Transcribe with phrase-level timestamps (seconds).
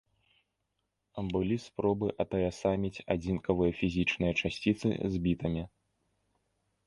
[1.33, 5.63] Былі спробы атаясаміць адзінкавыя фізічныя часціцы з бітамі.